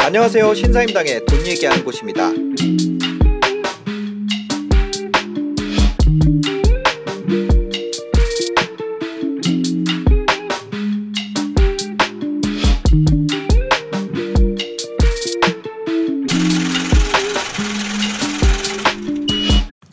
[0.00, 0.54] 안녕하세요.
[0.54, 2.30] 신사임당의 돈 얘기하는 곳입니다.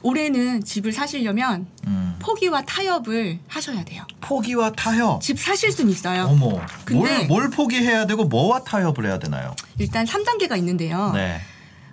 [0.01, 2.00] 올해는 집을 사시려면 음.
[2.21, 4.03] 포기와 타협을 하셔야 돼요.
[4.21, 5.21] 포기와 타협.
[5.21, 6.23] 집 사실 순 있어요.
[6.25, 6.61] 어머.
[6.85, 9.55] 근데- 뭘, 뭘 포기해야 되고 뭐와 타협을 해야 되나요?
[9.79, 11.11] 일단 3단계가 있는데요.
[11.13, 11.39] 네.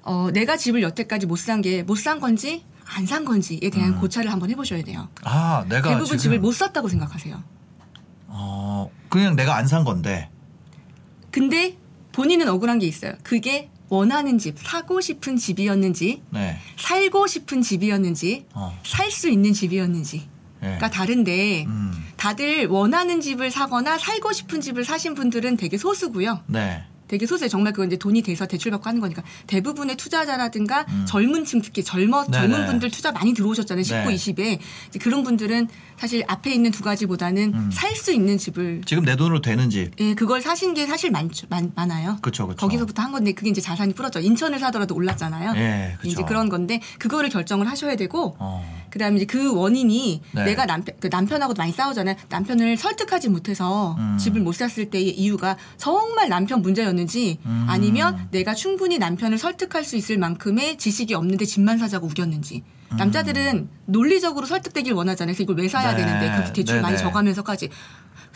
[0.03, 4.01] 어, 내가 집을 여태까지 못 산 게 못 산 건지 안 산 건지에 대한 음.
[4.01, 5.09] 고찰을 한번 해보셔야 돼요.
[5.25, 7.43] 아, 내가 대부분 지금 집을 못 샀다고 생각하세요.
[8.29, 10.31] 어, 그냥 내가 안 산 건데.
[11.31, 11.77] 근데
[12.13, 13.13] 본인은 억울한 게 있어요.
[13.23, 16.59] 그게 원하는 집, 사고 싶은 집이었는지, 네.
[16.79, 18.79] 살고 싶은 집이었는지, 어.
[18.85, 20.29] 살수 있는 집이었는지가
[20.61, 20.79] 네.
[20.79, 21.93] 다른데, 음.
[22.17, 26.43] 다들 원하는 집을 사거나 살고 싶은 집을 사신 분들은 되게 소수고요.
[26.47, 26.85] 네.
[27.09, 27.49] 되게 소수예요.
[27.49, 31.05] 정말 그건 이제 돈이 돼서 대출받고 하는 거니까 대부분의 투자자라든가 음.
[31.09, 32.37] 젊은 층 특히 젊어 네네.
[32.37, 33.83] 젊은 분들 투자 많이 들어오셨잖아요.
[33.83, 34.15] 19, 네.
[34.15, 35.69] 20에 이제 그런 분들은
[35.99, 37.71] 사실 앞에 있는 두 가지보다는 음.
[37.73, 39.91] 살수 있는 집을 지금 내 돈으로 되는 집.
[40.01, 42.19] 예, 그걸 사신 게 사실 많, 많, 많아요.
[42.23, 42.57] 그쵸, 그쵸.
[42.57, 44.21] 거기서부터 한 건데 그게 이제 자산이 풀었죠.
[44.21, 45.55] 인천을 사더라도 올랐잖아요.
[45.57, 46.09] 예, 그쵸.
[46.09, 48.65] 이제 그런 건데 그거를 결정을 하셔야 되고 어.
[48.91, 50.45] 그다음에 이제 그 원인이 네.
[50.45, 52.17] 내가 남편 그 남편하고도 많이 싸우잖아요.
[52.29, 54.17] 남편을 설득하지 못해서 음.
[54.19, 57.67] 집을 못 샀을 때의 이유가 정말 남편 문제였는지 음.
[57.69, 62.63] 아니면 내가 충분히 남편을 설득할 수 있을 만큼의 지식이 없는데 집만 사자고 우겼는지.
[62.97, 65.35] 남자들은 논리적으로 설득되길 원하잖아요.
[65.35, 65.97] 그래서 이걸 왜 사야 음.
[65.97, 66.05] 네.
[66.07, 66.81] 되는데 그렇게 대출 네네.
[66.83, 67.69] 많이 져가면서까지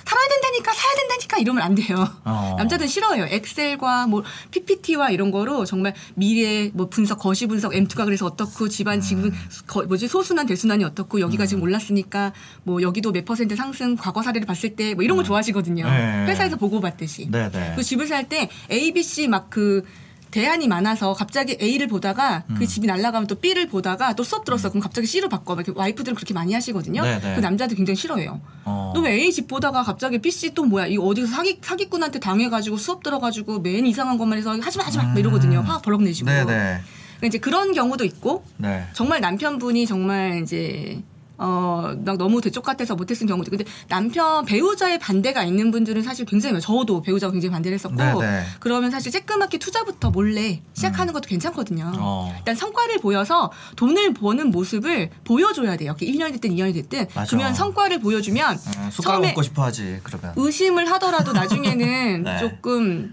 [0.05, 2.08] 살아야 된다니까 사야 된다니까 이러면 안 돼요.
[2.25, 2.55] 어.
[2.58, 3.27] 남자들은 싫어해요.
[3.30, 9.00] 엑셀과 뭐 PPT와 이런 거로 정말 미래 뭐 분석 거시 분석 M2가 그래서 어떻고 집안
[9.00, 9.33] 지금 음.
[9.67, 12.33] 거- 뭐지 소순환 대순환이 어떻고 여기가 지금 올랐으니까
[12.64, 15.84] 뭐 여기도 몇 퍼센트 상승 과거 사례를 봤을 때 뭐 이런 거 좋아하시거든요.
[15.84, 15.91] 음.
[15.91, 16.33] 네.
[16.33, 17.28] 회사에서 보고 받듯이.
[17.30, 17.73] 네 네.
[17.77, 19.83] 그 집을 살 때 A, B, C 막 그
[20.32, 22.56] 대안이 많아서 갑자기 A를 보다가 음.
[22.58, 24.70] 그 집이 날아가면 또 B를 보다가 또 수업 들었어.
[24.70, 25.54] 그럼 갑자기 C로 바꿔.
[25.54, 27.02] 막 이렇게 와이프들은 그렇게 많이 하시거든요.
[27.02, 27.34] 네네.
[27.36, 28.40] 그 남자들 굉장히 싫어해요.
[28.64, 28.92] 어.
[28.94, 30.86] 너왜 A 집 보다가 갑자기 B 씨 또 뭐야?
[30.86, 35.60] 이거 어디서 사기 사기꾼한테 당해가지고 수업 들어가지고 맨 이상한 것만 해서 하지마 하지마 막 이러거든요.
[35.60, 36.28] 화 버럭 내시고.
[36.28, 36.44] 네네.
[36.46, 38.86] 그러니까 이제 그런 경우도 있고 네.
[38.94, 41.02] 정말 남편분이 정말 이제
[41.42, 43.51] 어, 나 너무 대쪽 같아서 못했은 경우도.
[43.51, 46.61] 근데 남편 배우자의 반대가 있는 분들은 사실 굉장히.
[46.61, 47.97] 저도 배우자가 굉장히 반대를 했었고.
[47.97, 48.45] 네네.
[48.61, 51.92] 그러면 사실 쬐끄맣게 투자부터 몰래 시작하는 것도 괜찮거든요.
[51.98, 52.33] 어.
[52.39, 55.97] 일단 성과를 보여서 돈을 버는 모습을 보여줘야 돼요.
[56.01, 57.08] 1년이 됐든 2년이 됐든.
[57.14, 57.29] 맞아.
[57.29, 60.33] 그러면 성과를 보여주면 어, 숟가락 처음에 먹고 싶어 하지, 그러면.
[60.36, 62.39] 의심을 하더라도 나중에는 네.
[62.39, 63.13] 조금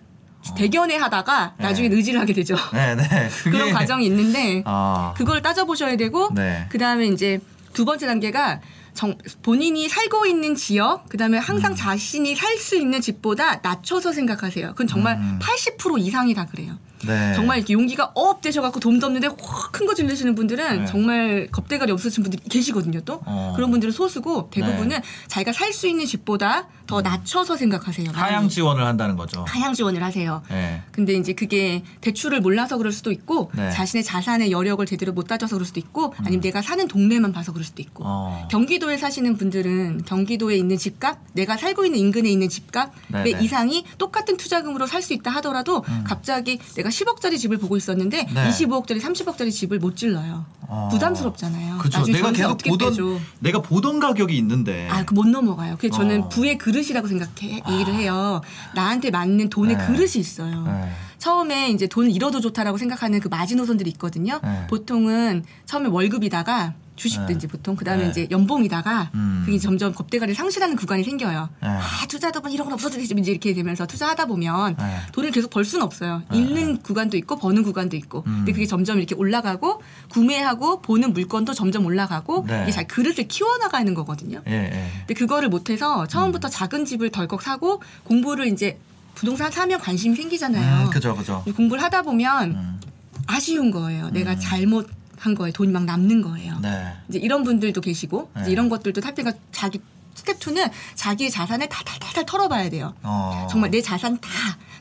[0.55, 1.63] 대견해 하다가 네.
[1.65, 2.55] 나중에 의지를 하게 되죠.
[2.73, 3.29] 네 네.
[3.43, 3.51] 그게.
[3.51, 5.13] 그런 과정이 있는데 아.
[5.17, 6.65] 그걸 따져보셔야 되고 네.
[6.69, 7.39] 그 다음에 이제
[7.73, 8.61] 두 번째 단계가
[8.93, 11.41] 정, 본인이 살고 있는 지역, 그 다음에 음.
[11.41, 14.69] 항상 자신이 살 수 있는 집보다 낮춰서 생각하세요.
[14.71, 15.39] 그건 정말 음.
[15.41, 16.77] 80% 이상이 다 그래요.
[17.05, 17.33] 네.
[17.35, 20.85] 정말 이렇게 용기가 up 되셔갖고 돈도 없는데 확 큰 거 질르시는 분들은 네.
[20.85, 23.21] 정말 겁대가리 없으신 분들이 계시거든요 또.
[23.25, 23.53] 어.
[23.55, 25.01] 그런 분들은 소수고 대부분은 네.
[25.27, 28.09] 자기가 살 수 있는 집보다 더 낮춰서 생각하세요.
[28.11, 29.45] 하향 지원을 한다는 거죠.
[29.47, 30.41] 하향 지원을 하세요.
[30.49, 30.81] 네.
[30.91, 33.69] 근데 이제 그게 대출을 몰라서 그럴 수도 있고 네.
[33.71, 37.63] 자신의 자산의 여력을 제대로 못 따져서 그럴 수도 있고 아니면 내가 사는 동네만 봐서 그럴
[37.63, 38.47] 수도 있고 어.
[38.51, 43.39] 경기도에 사시는 분들은 경기도에 있는 집값 내가 살고 있는 인근에 있는 집값의 네, 네.
[43.43, 48.49] 이상이 똑같은 투자금으로 살 수 있다 하더라도 갑자기 내가 10억짜리 집을 보고 있었는데 네.
[48.49, 50.87] 25억짜리 30억짜리 집을 못 질러요 어.
[50.91, 51.77] 부담스럽잖아요.
[51.91, 53.19] 나중에 내가 계속 보던 빼줘.
[53.39, 54.87] 내가 보던 가격이 있는데.
[54.89, 55.77] 아, 그못 넘어가요.
[55.79, 56.29] 그래서 저는 어.
[56.29, 58.41] 부의 그릇이라고 생각해 얘기를 해요.
[58.75, 59.87] 나한테 맞는 돈의 네.
[59.87, 60.63] 그릇이 있어요.
[60.65, 60.91] 네.
[61.17, 64.39] 처음에 이제 돈을 잃어도 좋다라고 생각하는 그 마지노선들이 있거든요.
[64.43, 64.67] 네.
[64.67, 68.09] 보통은 처음에 월급이다가 주식든지 보통 그다음에 네.
[68.09, 69.43] 이제 연봉이다가 음.
[69.45, 71.49] 그게 점점 겁대가리를 상실하는 구간이 생겨요.
[71.61, 71.67] 네.
[71.67, 74.97] 아 투자도 뭐 이런 건 없어도 되지 이제 이렇게 되면서 투자하다 보면 네.
[75.13, 76.21] 돈을 계속 벌 수는 없어요.
[76.31, 76.37] 네.
[76.37, 78.23] 잃는 구간도 있고 버는 구간도 있고.
[78.27, 78.37] 음.
[78.39, 82.63] 근데 그게 점점 이렇게 올라가고 구매하고 보는 물건도 점점 올라가고 네.
[82.63, 84.41] 이게 잘 그릇을 키워나가는 거거든요.
[84.47, 84.91] 예, 예.
[84.99, 88.77] 근데 그거를 못해서 처음부터 작은 집을 덜컥 사고 공부를 이제
[89.15, 90.85] 부동산 사면 관심이 생기잖아요.
[90.85, 91.43] 음, 그죠, 그죠.
[91.55, 92.79] 공부를 하다 보면 음.
[93.27, 94.09] 아쉬운 거예요.
[94.09, 96.59] 내가 잘못 한 거에 돈이 막 남는 거예요.
[96.61, 96.93] 네.
[97.09, 98.51] 이제 이런 분들도 계시고 이제 네.
[98.51, 99.81] 이런 것들도 탈때가 자기
[100.15, 102.93] 스텝 2는 자기의 자산을 다달달달 털어봐야 돼요.
[103.03, 103.47] 어.
[103.49, 104.29] 정말 내 자산 다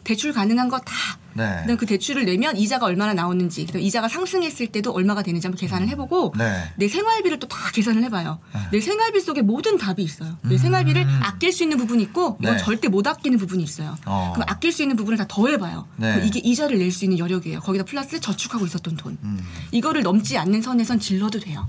[0.08, 0.94] 대출 가능한 거 다.
[1.34, 1.58] 네.
[1.60, 5.86] 그다음 그 대출을 내면 이자가 얼마나 나오는지, 그다음 이자가 상승했을 때도 얼마가 되는지 한번 계산을
[5.88, 6.62] 해보고 네.
[6.76, 8.38] 내 생활비를 또 다 계산을 해봐요.
[8.54, 8.60] 네.
[8.72, 10.38] 내 생활비 속에 모든 답이 있어요.
[10.44, 10.58] 내 음.
[10.58, 12.62] 생활비를 아낄 수 있는 부분이 있고 이건 네.
[12.62, 13.96] 절대 못 아끼는 부분이 있어요.
[14.06, 14.32] 어.
[14.34, 15.86] 그럼 아낄 수 있는 부분을 다 더해봐요.
[15.96, 16.22] 네.
[16.24, 17.60] 이게 이자를 낼 수 있는 여력이에요.
[17.60, 19.18] 거기다 플러스 저축하고 있었던 돈.
[19.22, 19.38] 음.
[19.72, 21.68] 이거를 넘지 않는 선에선 질러도 돼요.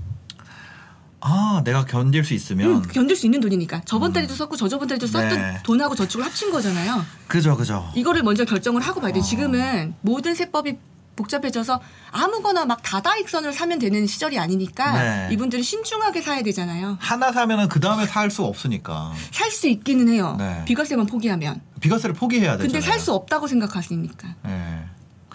[1.20, 5.06] 아 내가 견딜 수 있으면 음, 견딜 수 있는 돈이니까 저번 달에도 썼고 저저번 달에도
[5.06, 5.58] 썼던 네.
[5.62, 7.04] 돈하고 저축을 합친 거잖아요.
[7.28, 7.90] 그죠 그죠.
[7.94, 9.18] 이거를 먼저 결정을 하고 봐야 돼.
[9.20, 9.22] 어.
[9.22, 10.78] 지금은 모든 세법이
[11.16, 11.80] 복잡해져서
[12.12, 15.28] 아무거나 막 다다익선을 사면 되는 시절이 아니니까 네.
[15.34, 16.96] 이분들은 신중하게 사야 되잖아요.
[16.98, 20.36] 하나 사면은 그 다음에 살 수 없으니까 살 수 있기는 해요.
[20.38, 20.62] 네.
[20.64, 21.60] 비과세만 포기하면.
[21.80, 22.72] 비과세를 포기해야 되잖아요.
[22.72, 24.28] 근데 살 수 없다고 생각하시니까.
[24.46, 24.84] 예.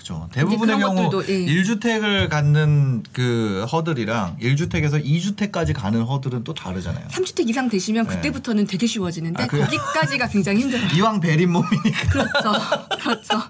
[0.05, 0.29] 그죠.
[0.33, 1.45] 대부분의 그런 경우 것들도, 예.
[1.47, 7.07] 1주택을 갖는 그 허들이랑 1주택에서 2주택까지 가는 허들은 또 다르잖아요.
[7.07, 8.15] 3주택 이상 되시면 네.
[8.15, 9.65] 그때부터는 되게 쉬워지는데 아, 그래요?
[9.65, 10.87] 거기까지가 굉장히 힘들어요.
[10.95, 12.09] 이왕 베린 몸이니까.
[12.11, 12.53] 그렇죠.
[13.01, 13.41] 그렇죠.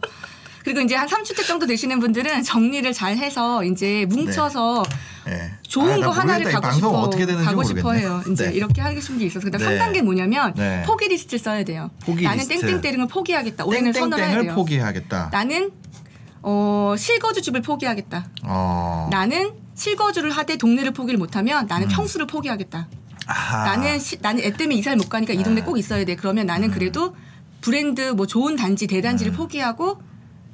[0.63, 4.83] 그리고 이제 한 3주택 정도 되시는 분들은 정리를 잘 해서 이제 뭉쳐서
[5.27, 5.51] 예.
[5.67, 7.63] 좋은 아, 나거 하나를 가고 싶어 어떻게 되는지 가고.
[7.63, 8.23] 싶어 해요.
[8.31, 8.55] 이제 네.
[8.55, 9.77] 이렇게 하시는 게 있어서 그다음 네.
[9.77, 10.83] 3단계 뭐냐면 네.
[10.85, 11.91] 포기 리스트를 써야 돼요.
[12.01, 12.65] 포기 나는 리스트.
[12.81, 13.65] 땡땡땡을 포기하겠다.
[13.65, 14.55] 올해는 선언을 해야 땡땡땡을 돼요.
[14.55, 15.29] 포기하겠다.
[15.31, 15.71] 나는
[16.47, 18.23] 어, 실거주 집을 포기하겠다.
[18.43, 19.07] 어.
[19.11, 22.87] 나는 실거주를 하되 동네를 포기를 못하면 나는 평수를 포기하겠다.
[22.91, 22.97] 음.
[23.27, 23.63] 아하.
[23.65, 26.15] 나는 시, 나는 애 때문에 이사를 못 가니까 이 동네 꼭 있어야 돼.
[26.15, 26.47] 그러면 음.
[26.47, 27.15] 나는 그래도
[27.61, 29.99] 브랜드 뭐 좋은 단지 대단지를 포기하고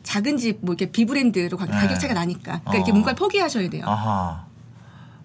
[0.03, 1.71] 작은 집 뭐 이렇게 비브랜드로 가, 네.
[1.73, 2.93] 가격 차가 나니까 그러니까 이렇게 어.
[2.93, 3.83] 뭔가를 포기하셔야 돼요.
[3.85, 4.45] 아하.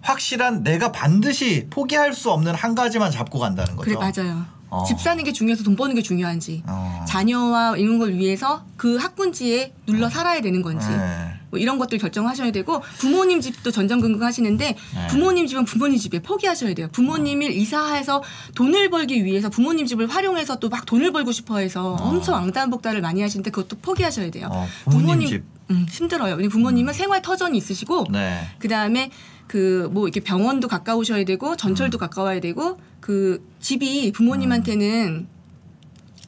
[0.01, 3.89] 확실한 내가 반드시 포기할 수 없는 한 가지만 잡고 간다는 거죠.
[3.89, 4.45] 그래 맞아요.
[4.69, 4.83] 어.
[4.85, 7.05] 집 사는 게 중요해서 돈 버는 게 중요한지 어.
[7.07, 11.33] 자녀와 이런 걸 위해서 그 학군지에 눌러 살아야 되는 건지 네.
[11.49, 15.07] 뭐 이런 것들 결정하셔야 되고 부모님 집도 전전긍긍 하시는데 네.
[15.07, 16.89] 부모님 집은 부모님 집에 포기하셔야 돼요.
[16.91, 18.21] 부모님을 이사해서
[18.55, 23.51] 돈을 벌기 위해서 부모님 집을 활용해서 또 막 돈을 벌고 싶어해서 엄청 앙단복다를 많이 하시는데
[23.51, 24.49] 그것도 포기하셔야 돼요.
[24.51, 25.56] 어, 부모님 집.
[25.69, 26.35] 음, 힘들어요.
[26.35, 28.47] 우리 부모님은 생활 터전이 있으시고 네.
[28.59, 29.11] 그 다음에
[29.47, 31.57] 그 뭐 이렇게 병원도 가까우셔야 되고 음.
[31.57, 35.27] 전철도 가까워야 되고 그 집이 부모님한테는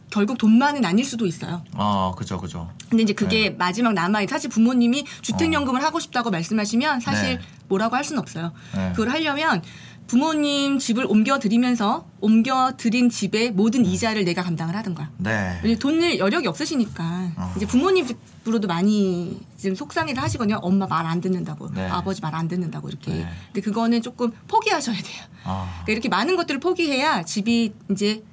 [0.09, 1.61] 결국 돈만은 아닐 수도 있어요.
[1.75, 2.71] 어, 그죠, 그죠.
[2.89, 7.41] 근데 이제 그게 마지막 남아 사실 부모님이 주택연금을 하고 싶다고 말씀하시면 사실 네.
[7.67, 8.51] 뭐라고 할 수는 없어요.
[8.73, 8.89] 네.
[8.95, 9.61] 그걸 하려면
[10.09, 15.11] 부모님 집을 옮겨 드리면서 옮겨 드린 집의 모든 이자를 내가 감당을 하든가.
[15.17, 15.59] 네.
[15.61, 17.53] 왜냐면 돈을 여력이 없으시니까 어.
[17.55, 20.57] 이제 부모님 집으로도 많이 지금 속상해를 하시거든요.
[20.63, 21.87] 엄마 말 안 듣는다고, 네.
[21.87, 23.11] 아버지 말 안 듣는다고 이렇게.
[23.11, 23.27] 네.
[23.47, 25.23] 근데 그거는 조금 포기하셔야 돼요.
[25.43, 25.69] 아.
[25.83, 28.23] 그러니까 이렇게 많은 것들을 포기해야 집이 이제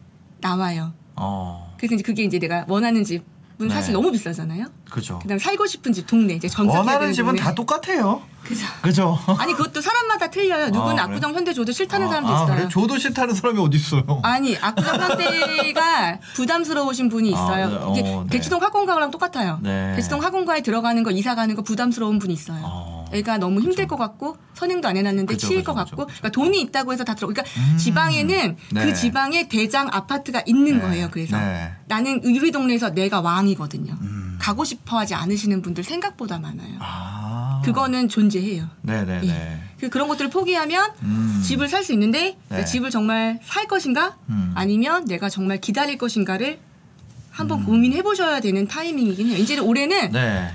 [0.41, 0.95] 나와요.
[1.15, 1.75] 어.
[1.77, 3.93] 그래서 이제 그게 이제 내가 원하는 집은 사실 네.
[3.93, 4.65] 너무 비싸잖아요.
[4.91, 5.19] 그죠.
[5.19, 7.43] 그다음 에 살고 싶은 집 동네 이제 정착해야 원하는 집은 동네.
[7.43, 8.23] 다 똑같아요.
[8.47, 8.67] 그죠.
[8.83, 9.19] 그죠.
[9.39, 10.71] 아니 그것도 사람마다 틀려요.
[10.71, 12.57] 누구는 아, 압구정 현대 줘도 싫다는 아, 사람도 아, 있어요.
[12.57, 12.69] 그래?
[12.71, 14.21] 저도 싫다는 사람이 어디 있어요?
[14.23, 17.67] 아니 압구정 현대가 부담스러우신 분이 있어요.
[17.67, 17.77] 아, 네.
[17.77, 18.25] 어, 이게 네.
[18.31, 19.59] 대치동 학원가랑 똑같아요.
[19.63, 19.95] 네.
[19.97, 22.63] 대치동 학원가에 들어가는 거 이사 가는 거 부담스러운 분이 있어요.
[22.65, 23.05] 어.
[23.13, 26.07] 애가 너무 힘들 것 같고 선행도 안 해놨는데 그죠, 치일 그죠, 것 같고.
[26.07, 27.29] 그러니까 돈이 있다고 해서 다 들어.
[27.29, 27.77] 그러니까 음.
[27.77, 28.85] 지방에는 네.
[28.85, 30.81] 그 지방에 대장 아파트가 있는 네.
[30.81, 31.09] 거예요.
[31.11, 31.73] 그래서 네.
[31.87, 33.97] 나는 우리 동네에서 내가 왕이거든요.
[34.01, 34.39] 음.
[34.41, 36.77] 가고 싶어하지 않으시는 분들 생각보다 많아요.
[36.81, 37.26] 아.
[37.67, 38.69] 그거는 존재해요.
[38.83, 39.29] 네네네.
[39.29, 39.59] 예.
[39.81, 41.43] 그 그런 것들을 포기하면 음.
[41.45, 42.65] 집을 살 수 있는데 네.
[42.65, 44.53] 집을 정말 살 것인가 음.
[44.55, 46.59] 아니면 내가 정말 기다릴 것인가를
[47.31, 49.37] 한번 고민해 보셔야 되는 타이밍이긴 해요.
[49.37, 50.51] 이제는 올해는 네.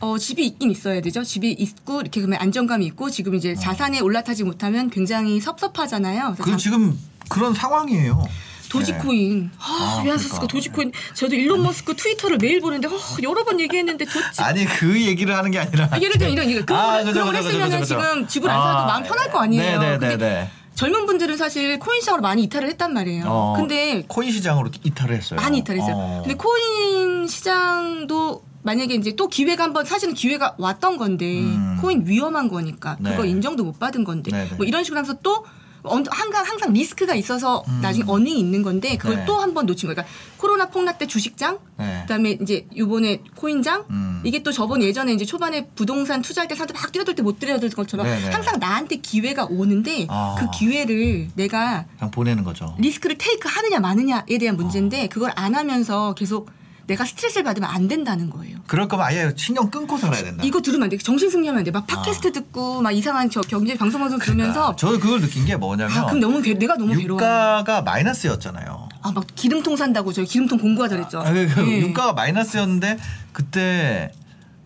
[0.00, 1.22] 어, 집이 있긴 있어야 되죠.
[1.22, 6.36] 집이 있고 이렇게 그러면 안정감이 있고 지금 이제 자산에 올라타지 못하면 굉장히 섭섭하잖아요.
[6.40, 6.98] 그 지금
[7.28, 8.24] 그런 상황이에요.
[8.70, 9.50] 도지코인.
[9.58, 10.18] 아, 아, 왜안 그러니까.
[10.28, 10.46] 샀을까?
[10.46, 10.92] 도지코인.
[11.14, 12.92] 저도 일론 머스크 트위터를 매일 보는데 어,
[13.22, 14.40] 여러 번 얘기했는데 도지.
[14.42, 15.88] 아니 그 얘기를 하는 게 아니라.
[15.90, 17.84] 아, 예를 들면 이런 이거 그런 아, 걸- 그죠.
[17.84, 19.78] 지금 집을 안 사도 아, 마음 편할 거 아니에요.
[19.80, 20.08] 네네네네.
[20.08, 23.24] 근데 젊은 분들은 사실 코인 시장으로 많이 이탈을 했단 말이에요.
[23.26, 25.40] 어, 근데 코인 시장으로 이탈을 했어요.
[25.40, 25.94] 많이 이탈했어요.
[25.96, 26.22] 어.
[26.24, 31.78] 근데 코인 시장도 만약에 이제 또 기회가 한번 사실은 기회가 왔던 건데 음.
[31.80, 33.10] 코인 위험한 거니까 네.
[33.10, 34.50] 그거 인정도 못 받은 건데 네네.
[34.56, 35.44] 뭐 이런 식으로 하면서 또 언-
[35.88, 39.18] 항상 항상 리스크가 있어서 나중에 earning이 있는 건데 그걸 음.
[39.20, 39.26] 네.
[39.26, 39.94] 또한 번 놓친 거예요.
[39.94, 42.00] 그러니까 코로나 폭락 때 주식장, 네.
[42.02, 44.20] 그다음에 이제 요번에 코인장, 음.
[44.24, 47.68] 이게 또 저번 예전에 이제 초반에 부동산 투자할 때 사람들 막 뛰어들 때 못 뛰어들
[47.70, 48.30] 것처럼 네네.
[48.30, 50.36] 항상 나한테 기회가 오는데 아.
[50.38, 52.74] 그 기회를 내가 그냥 보내는 거죠.
[52.78, 56.50] 리스크를 테이크 하느냐 마느냐에 대한 문제인데 그걸 안 하면서 계속
[56.88, 58.58] 내가 스트레스를 받으면 안 된다는 거예요.
[58.66, 60.42] 그럴 거면 아예 신경 끊고 살아야 된다.
[60.44, 60.96] 이거 들으면 안 돼.
[60.96, 61.70] 정신 승리하면 안 돼.
[61.70, 65.96] 막 팟캐스트 듣고 막 이상한 저 경제 방송 방송 들으면서 저 그걸 느낀 게 뭐냐면
[65.98, 67.18] 아 그럼 너무 괴- 내가 너무 괴로워.
[67.20, 68.88] 유가가 마이너스였잖아요.
[69.02, 71.20] 아 막 기름통 산다고 저 기름통 공부하자 그랬죠.
[71.20, 71.78] 아, 그, 그 예.
[71.80, 72.98] 유가가 마이너스였는데
[73.32, 74.10] 그때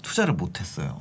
[0.02, 1.00] 투자를 못 했어요.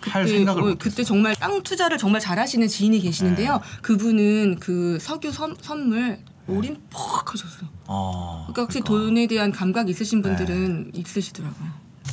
[0.00, 0.74] 할 그때, 생각을 어.
[0.78, 3.52] 그때 정말 땅 투자를 정말 잘하시는 지인이 계시는데요.
[3.54, 3.60] 네.
[3.82, 6.18] 그분은 그 석유 선, 선물
[6.48, 7.66] 올인 퍽 하셨어.
[7.86, 9.06] 어, 그러니까 혹시 그러니까.
[9.06, 11.68] 돈에 대한 감각 있으신 분들은 있으시더라고요.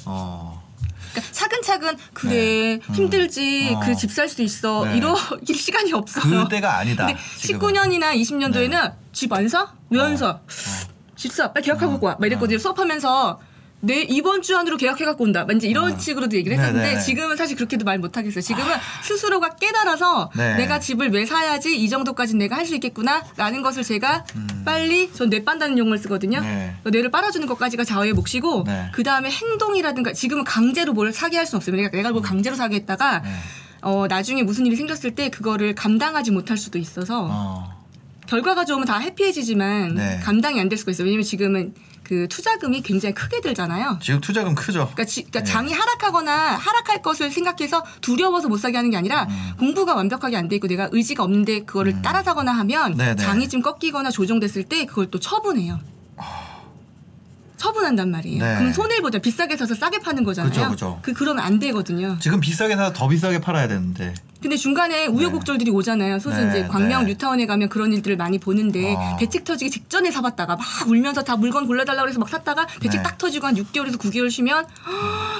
[0.05, 0.63] 어,
[1.11, 2.73] 그러니까 차근차근 그래 네.
[2.87, 2.95] 음.
[2.95, 3.79] 힘들지 어.
[3.79, 4.97] 그집 살 수도 있어 네.
[4.97, 5.15] 이럴
[5.53, 6.43] 시간이 없어요.
[6.43, 7.07] 그때가 아니다.
[7.07, 7.73] 근데 지금은.
[7.73, 7.79] 네.
[7.81, 9.73] 19년이나 20년도에는 집안 사?
[9.89, 10.39] 왜 안 사?
[11.15, 11.51] 집 사?
[11.51, 12.15] 빨리 계약하고 와.
[12.19, 12.59] 막 이랬거든요.
[12.59, 13.39] 수업하면서
[13.81, 15.45] 내 이번 주 안으로 계약해 갖고 온다.
[15.55, 15.97] 이제 이런 아.
[15.97, 17.01] 식으로도 얘기를 했었는데 네네.
[17.01, 18.41] 지금은 사실 그렇게도 말 못 하겠어요.
[18.41, 20.55] 지금은 스스로가 깨달아서 네.
[20.55, 24.25] 내가 집을 왜 사야지 이 정도까지 내가 할 수 있겠구나라는 것을 제가
[24.63, 26.39] 빨리 전 뇌빤다는 용어를 쓰거든요.
[26.39, 26.43] 음.
[26.83, 26.91] 네.
[26.91, 28.89] 뇌를 빨아주는 것까지가 자아의 몫이고 네.
[28.93, 31.75] 그 다음에 행동이라든가 지금은 강제로 뭘 사게 할수 없어요.
[31.75, 33.29] 내가 내가 뭘 강제로 사게 했다가 네.
[33.81, 37.78] 어, 나중에 무슨 일이 생겼을 때 그거를 감당하지 못할 수도 있어서 어.
[38.29, 40.19] 결과가 좋으면 다 해피해지지만 네.
[40.23, 41.05] 감당이 안 될 수가 있어요.
[41.05, 43.97] 왜냐면 지금은 그 투자금이 굉장히 크게 들잖아요.
[44.01, 44.79] 지금 투자금 크죠.
[44.93, 45.45] 그러니까, 지- 그러니까 네.
[45.45, 49.51] 장이 하락하거나 하락할 것을 생각해서 두려워서 못 사게 하는 게 아니라 음.
[49.57, 53.15] 공부가 완벽하게 안 돼 있고 내가 의지가 없는데 그거를 따라 사거나 하면 네네.
[53.15, 55.79] 장이 좀 꺾이거나 조정됐을 때 그걸 또 처분해요.
[57.57, 58.43] 처분한단 말이에요.
[58.43, 58.55] 네.
[58.57, 59.19] 그럼 손해를 보자.
[59.19, 60.51] 비싸게 사서 싸게 파는 거잖아요.
[60.51, 60.99] 그죠, 그죠.
[61.01, 62.17] 그 그러면 안 되거든요.
[62.21, 64.13] 지금 비싸게 사서 더 비싸게 팔아야 되는데.
[64.41, 66.19] 근데 중간에 우여곡절들이 오잖아요.
[66.19, 67.09] 소위 네, 이제 광명 네.
[67.09, 69.17] 뉴타운에 가면 그런 일들을 많이 보는데 어.
[69.19, 73.03] 대책 터지기 직전에 사봤다가 막 울면서 다 물건 골라달라고 해서 막 샀다가 대책 네.
[73.03, 74.65] 딱 터지고 한 6개월에서 9개월 쉬면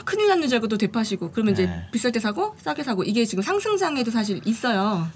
[0.03, 1.87] 큰일 났는 줄 알고 또 되파시고 그러면 이제 네.
[1.93, 5.07] 비쌀 때 사고 싸게 사고 이게 지금 상승장에도 사실 있어요.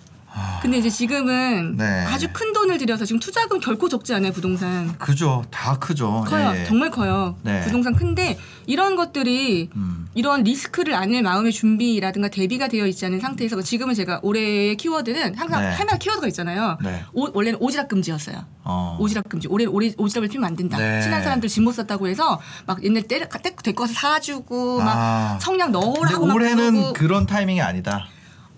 [0.61, 2.05] 근데 이제 지금은 네.
[2.07, 5.43] 아주 큰 돈을 들여서 지금 투자금 결코 적지 않아요 부동산 그죠.
[5.51, 6.23] 다 크죠.
[6.27, 6.63] 커요 예.
[6.65, 7.61] 정말 커요 네.
[7.65, 9.92] 부동산 큰데 이런 것들이 음.
[10.15, 15.61] 이런 리스크를 안을 마음의 준비라든가 대비가 되어 있지 않은 상태에서 지금은 제가 올해의 키워드는 항상
[15.61, 15.67] 네.
[15.69, 16.77] 할 만한 키워드가 있잖아요.
[16.83, 17.03] 네.
[17.13, 18.45] 오- 원래는 오지랖 금지였어요.
[18.63, 18.97] 어.
[19.01, 19.47] 오지랖 금지.
[19.47, 20.77] 올해 올해 오지랖을 피면 안 된다.
[20.77, 21.01] 네.
[21.01, 23.27] 친한 사람들 집 못 샀다고 해서 막 옛날 때려
[23.63, 24.85] 데리고 서 사주고 아.
[24.85, 28.05] 막 청약 근데 넣으라고 막 올해는 그러고 그런 타이밍이 아니다.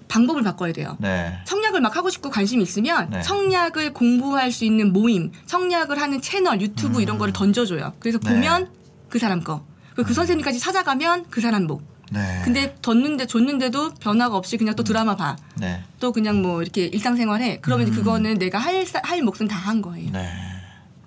[0.07, 0.97] 방법을 바꿔야 돼요.
[0.99, 1.33] 네.
[1.45, 3.21] 청약을 막 하고 싶고 관심 이 있으면 네.
[3.21, 7.93] 청약을 공부할 수 있는 모임, 청약을 하는 채널, 유튜브 이런 거를 던져줘요.
[7.99, 8.21] 그래서 음.
[8.25, 8.29] 네.
[8.33, 8.69] 보면
[9.09, 9.65] 그 사람 거.
[9.95, 11.83] 그리고 그 선생님까지 찾아가면 그 사람 목.
[12.11, 12.41] 네.
[12.43, 15.35] 근데 뒀는데 줬는데도 변화가 없이 그냥 또 드라마 봐.
[15.55, 15.81] 네.
[15.99, 17.59] 또 그냥 뭐 이렇게 일상생활해.
[17.61, 20.07] 그러면 이제 그거는 내가 할, 사- 할 몫은 다 한 거예요.
[20.09, 20.13] 음.
[20.13, 20.29] 네.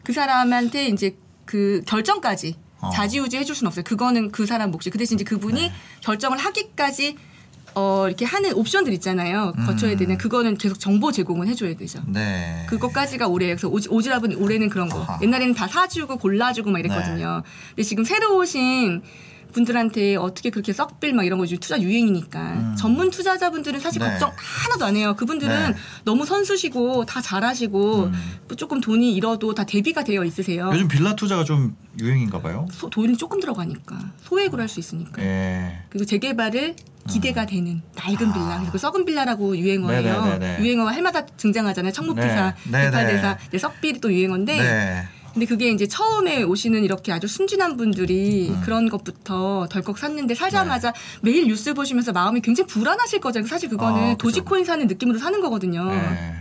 [0.02, 2.90] 그 사람한테 이제 그 결정까지 어.
[2.90, 3.84] 자지우지 해줄 수는 없어요.
[3.84, 4.90] 그거는 그 사람 몫이.
[4.90, 5.72] 그 대신 이제 그분이 네.
[6.00, 7.16] 결정을 하기까지
[7.78, 9.52] 어, 이렇게 하는 옵션들 있잖아요.
[9.56, 9.66] 음.
[9.66, 10.18] 거쳐야 되는.
[10.18, 12.02] 그거는 계속 정보 제공은 해줘야 되죠.
[12.08, 12.66] 네.
[12.68, 15.00] 그것까지가 올해 그래서 오지, 오지랖은 올해는 그런 거.
[15.02, 15.20] 아하.
[15.22, 17.42] 옛날에는 다 사주고 골라주고 막 이랬거든요.
[17.44, 17.50] 네.
[17.68, 19.02] 근데 지금 새로 오신
[19.52, 24.04] 분들한테 어떻게 그렇게 썩빌 막 이런 거 요즘 투자 유행이니까 전문 투자자분들은 사실 음.
[24.06, 24.10] 네.
[24.12, 25.14] 걱정 하나도 안 해요.
[25.16, 25.76] 그분들은 네.
[26.04, 28.12] 너무 선수시고 다 잘하시고 음.
[28.48, 30.70] 또 조금 돈이 잃어도 다 대비가 되어 있으세요.
[30.72, 32.66] 요즘 빌라 투자가 좀 유행인가 봐요.
[32.72, 35.22] 소- 돈이 조금 들어가니까 소액으로 할 수 있으니까.
[35.22, 35.78] 예.
[35.88, 36.76] 그리고 재개발을
[37.08, 40.12] 기대가 되는 낡은 빌라, 그리고 그 썩은 빌라라고 유행어예요.
[40.20, 40.24] 아.
[40.26, 40.62] 네네네네.
[40.62, 41.90] 유행어가 해마다 등장하잖아요.
[41.92, 42.70] 청무피사, 네.
[42.70, 42.90] 네네.
[42.90, 45.08] 대팔대사, 이제 썩빌이 또 유행어인데 네.
[45.38, 48.60] 근데 그게 이제 처음에 오시는 이렇게 아주 순진한 분들이 음.
[48.64, 53.48] 그런 것부터 덜컥 샀는데 살자마자 매일 뉴스 보시면서 마음이 굉장히 불안하실 거잖아요.
[53.48, 54.16] 사실 그거는 아.
[54.16, 55.84] 도지코인 사는 느낌으로 사는 거거든요.
[55.84, 56.34] 네.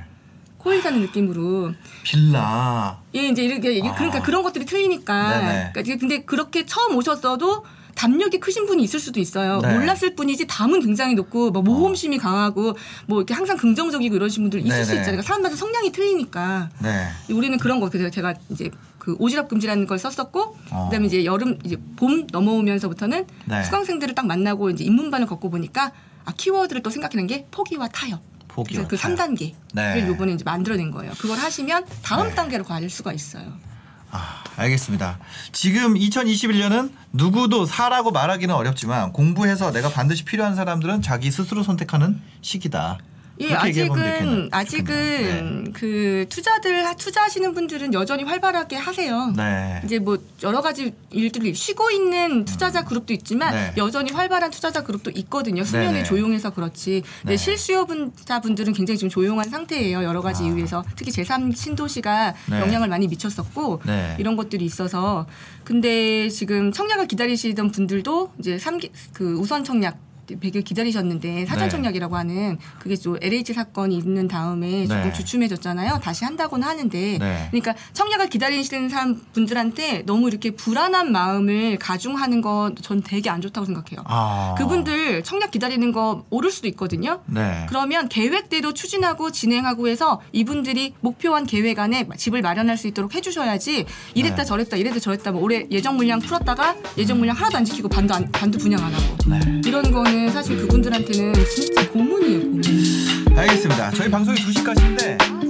[0.58, 1.74] 코인 사는 느낌으로.
[2.02, 3.00] 빌라.
[3.14, 3.94] 예, 이제 이렇게 아.
[3.94, 5.72] 그러니까 그런 것들이 틀리니까.
[5.74, 7.66] 그러니까 근데 그렇게 처음 오셨어도
[7.98, 9.60] 담력이 크신 분이 있을 수도 있어요.
[9.60, 9.74] 네.
[9.74, 12.78] 몰랐을 뿐이지 담은 굉장히 높고 뭐 모험심이 강하고
[13.08, 15.02] 뭐 이렇게 항상 긍정적이고 이러신 분들 있을 수 네네.
[15.02, 15.04] 있잖아요.
[15.04, 16.70] 그러니까 사람마다 성향이 틀리니까.
[16.80, 17.08] 네.
[17.34, 20.86] 우리는 그런 거 그래서 제가 이제 그 오지랖 금지라는 걸 썼었고 어.
[20.90, 23.64] 그다음에 이제 여름 이제 봄 넘어오면서부터는 네.
[23.64, 25.92] 수강생들을 딱 만나고 이제 입문반을 걷고 보니까
[26.26, 28.22] 아 키워드를 또 생각하는 게 포기와 타협.
[28.48, 29.18] 포기와 그래서 그 타협.
[29.18, 30.08] 3단계를 네.
[30.08, 31.14] 요번에 이제 만들어낸 거예요.
[31.18, 32.36] 그걸 하시면 다음 네.
[32.36, 33.54] 단계로 갈 수가 있어요.
[34.12, 35.20] 아, 알겠습니다.
[35.52, 42.98] 지금 2021년은 누구도 사라고 말하기는 어렵지만 공부해서 내가 반드시 필요한 사람들은 자기 스스로 선택하는 시기다.
[43.40, 44.50] 예, 아직은.
[44.52, 49.34] 아직은 그 투자들 투자하시는 분들은 여전히 활발하게 하세요.
[49.36, 49.82] 네.
[49.86, 53.74] 이제 뭐 여러 가지 일들이 쉬고 있는 투자자 그룹도 있지만 네.
[53.78, 55.64] 여전히 활발한 투자자 그룹도 있거든요.
[55.64, 56.04] 수면이.
[56.04, 57.04] 조용해서 그렇지.
[57.24, 57.38] 네.
[57.38, 60.04] 실수요자분들은 굉장히 지금 조용한 상태예요.
[60.04, 60.48] 여러 가지 아.
[60.48, 62.60] 이유에서 특히 제3 신도시가 네.
[62.60, 64.16] 영향을 많이 미쳤었고 네.
[64.20, 65.28] 이런 것들이 있어서
[65.64, 71.70] 근데 지금 청약을 기다리시던 분들도 이제 3기 그 우선 청약 100일 기다리셨는데 사전 네.
[71.70, 75.14] 청약이라고 하는 그게 좀 LH 사건이 있는 다음에 조금 네.
[75.14, 76.00] 주춤해졌잖아요.
[76.02, 77.48] 다시 한다고는 하는데 네.
[77.52, 84.04] 그러니까 청약을 기다리시는 사람 분들한테 너무 이렇게 불안한 마음을 가중하는 건전 되게 안 좋다고 생각해요.
[84.06, 84.56] 아.
[84.58, 87.22] 그분들 청약 기다리는 거 모를 수도 있거든요.
[87.26, 87.66] 네.
[87.70, 94.38] 그러면 계획대로 추진하고 진행하고 해서 이분들이 목표한 계획 안에 집을 마련할 수 있도록 해주셔야지 이랬다
[94.38, 94.44] 네.
[94.46, 98.32] 저랬다 이랬다 저랬다 뭐 올해 예정 물량 풀었다가 예정 물량 하나도 안 지키고 반도 안,
[98.32, 99.62] 반도 분양 안 하고 네.
[99.66, 102.64] 이런 거는 저는 사실 그분들한테는 진짜 고문이에요, 고문.
[103.36, 103.92] 알겠습니다.
[103.92, 105.18] 저희 방송이 2시까지인데.
[105.22, 105.42] 아,